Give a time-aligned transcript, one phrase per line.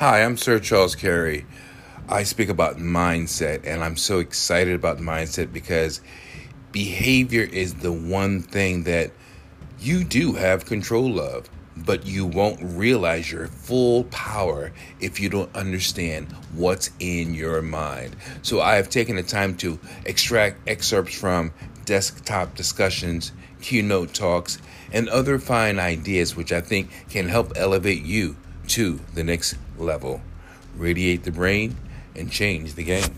[0.00, 1.44] Hi, I'm Sir Charles Carey.
[2.08, 6.00] I speak about mindset, and I'm so excited about mindset because
[6.72, 9.10] behavior is the one thing that
[9.78, 15.54] you do have control of, but you won't realize your full power if you don't
[15.54, 18.16] understand what's in your mind.
[18.40, 21.52] So, I have taken the time to extract excerpts from
[21.84, 24.62] desktop discussions, keynote talks,
[24.94, 28.38] and other fine ideas which I think can help elevate you
[28.70, 30.22] to the next level.
[30.76, 31.76] Radiate the brain
[32.14, 33.14] and change the game.